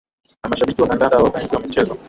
na 0.41 0.49
mashabiki 0.51 0.81
wa 0.81 0.87
kandanda 0.89 1.17
wapenzi 1.23 1.55
wa 1.55 1.61
michezo 1.61 1.93